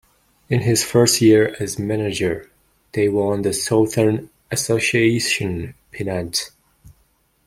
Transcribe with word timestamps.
In 0.49 0.61
his 0.61 0.83
first 0.83 1.21
year 1.21 1.55
as 1.59 1.77
manager, 1.77 2.49
they 2.93 3.07
won 3.07 3.43
the 3.43 3.53
Southern 3.53 4.31
Association 4.49 5.75
pennant. 5.91 6.49